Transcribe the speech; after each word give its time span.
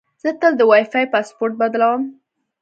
زه 0.23 0.29
تل 0.39 0.53
د 0.57 0.61
وای 0.69 0.83
فای 0.91 1.05
پاسورډ 1.13 1.53
بدلوم. 1.61 2.01